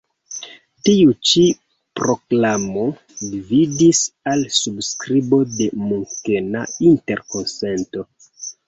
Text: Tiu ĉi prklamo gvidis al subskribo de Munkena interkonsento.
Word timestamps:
Tiu 0.87 1.11
ĉi 1.31 1.43
prklamo 1.99 2.87
gvidis 3.35 4.03
al 4.33 4.45
subskribo 4.63 5.43
de 5.55 5.71
Munkena 5.87 6.69
interkonsento. 6.93 8.11